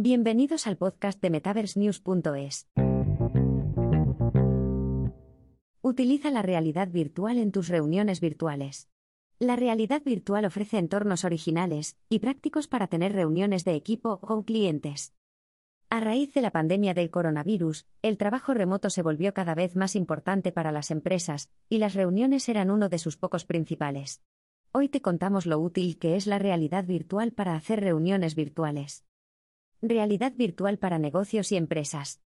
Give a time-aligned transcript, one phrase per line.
[0.00, 2.68] Bienvenidos al podcast de MetaverseNews.es.
[5.82, 8.88] Utiliza la realidad virtual en tus reuniones virtuales.
[9.40, 15.14] La realidad virtual ofrece entornos originales y prácticos para tener reuniones de equipo o clientes.
[15.90, 19.96] A raíz de la pandemia del coronavirus, el trabajo remoto se volvió cada vez más
[19.96, 24.22] importante para las empresas, y las reuniones eran uno de sus pocos principales.
[24.70, 29.07] Hoy te contamos lo útil que es la realidad virtual para hacer reuniones virtuales.
[29.80, 32.20] Realidad virtual para negocios y empresas.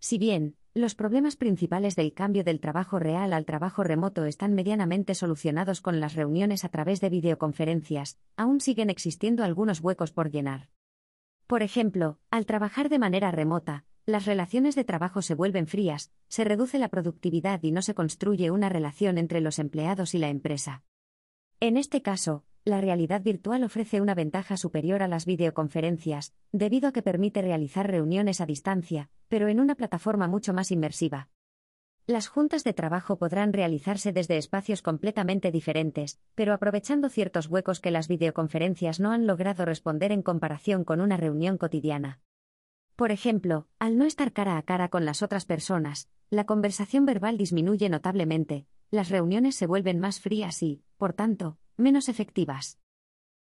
[0.00, 5.14] Si bien, los problemas principales del cambio del trabajo real al trabajo remoto están medianamente
[5.14, 10.70] solucionados con las reuniones a través de videoconferencias, aún siguen existiendo algunos huecos por llenar.
[11.46, 16.42] Por ejemplo, al trabajar de manera remota, las relaciones de trabajo se vuelven frías, se
[16.42, 20.82] reduce la productividad y no se construye una relación entre los empleados y la empresa.
[21.60, 26.92] En este caso, la realidad virtual ofrece una ventaja superior a las videoconferencias, debido a
[26.92, 31.28] que permite realizar reuniones a distancia, pero en una plataforma mucho más inmersiva.
[32.06, 37.92] Las juntas de trabajo podrán realizarse desde espacios completamente diferentes, pero aprovechando ciertos huecos que
[37.92, 42.20] las videoconferencias no han logrado responder en comparación con una reunión cotidiana.
[42.96, 47.38] Por ejemplo, al no estar cara a cara con las otras personas, la conversación verbal
[47.38, 52.78] disminuye notablemente, las reuniones se vuelven más frías y, por tanto, menos efectivas.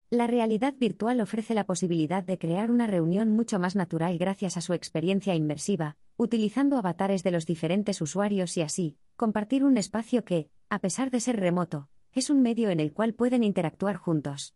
[0.09, 4.61] La realidad virtual ofrece la posibilidad de crear una reunión mucho más natural gracias a
[4.61, 10.49] su experiencia inmersiva, utilizando avatares de los diferentes usuarios y así, compartir un espacio que,
[10.69, 14.55] a pesar de ser remoto, es un medio en el cual pueden interactuar juntos.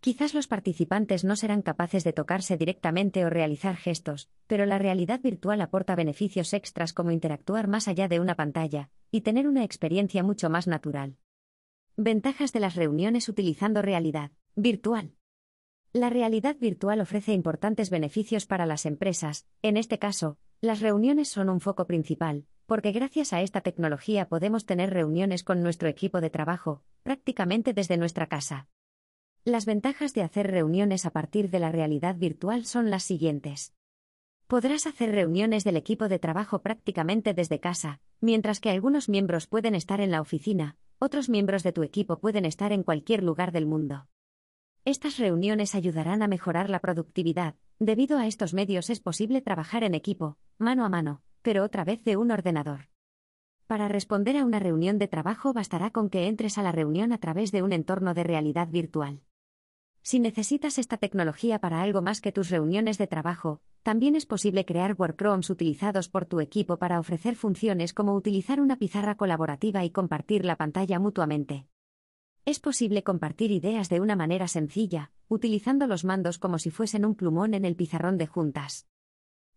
[0.00, 5.20] Quizás los participantes no serán capaces de tocarse directamente o realizar gestos, pero la realidad
[5.20, 10.22] virtual aporta beneficios extras como interactuar más allá de una pantalla, y tener una experiencia
[10.22, 11.16] mucho más natural.
[12.00, 15.16] Ventajas de las reuniones utilizando realidad virtual.
[15.92, 21.48] La realidad virtual ofrece importantes beneficios para las empresas, en este caso, las reuniones son
[21.48, 26.30] un foco principal, porque gracias a esta tecnología podemos tener reuniones con nuestro equipo de
[26.30, 28.68] trabajo, prácticamente desde nuestra casa.
[29.44, 33.74] Las ventajas de hacer reuniones a partir de la realidad virtual son las siguientes.
[34.46, 39.74] Podrás hacer reuniones del equipo de trabajo prácticamente desde casa, mientras que algunos miembros pueden
[39.74, 43.66] estar en la oficina, otros miembros de tu equipo pueden estar en cualquier lugar del
[43.66, 44.08] mundo.
[44.84, 49.94] Estas reuniones ayudarán a mejorar la productividad, debido a estos medios es posible trabajar en
[49.94, 52.88] equipo, mano a mano, pero otra vez de un ordenador.
[53.66, 57.18] Para responder a una reunión de trabajo bastará con que entres a la reunión a
[57.18, 59.20] través de un entorno de realidad virtual.
[60.02, 64.66] Si necesitas esta tecnología para algo más que tus reuniones de trabajo, también es posible
[64.66, 69.88] crear workrooms utilizados por tu equipo para ofrecer funciones como utilizar una pizarra colaborativa y
[69.88, 71.66] compartir la pantalla mutuamente.
[72.44, 77.14] Es posible compartir ideas de una manera sencilla, utilizando los mandos como si fuesen un
[77.14, 78.86] plumón en el pizarrón de juntas.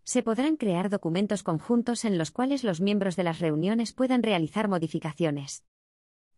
[0.04, 4.70] Se podrán crear documentos conjuntos en los cuales los miembros de las reuniones puedan realizar
[4.70, 5.66] modificaciones.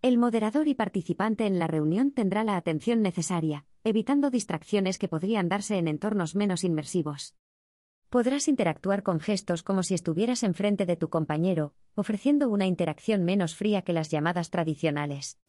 [0.02, 5.48] El moderador y participante en la reunión tendrá la atención necesaria, evitando distracciones que podrían
[5.48, 7.36] darse en entornos menos inmersivos.
[8.14, 13.56] Podrás interactuar con gestos como si estuvieras enfrente de tu compañero, ofreciendo una interacción menos
[13.56, 15.40] fría que las llamadas tradicionales.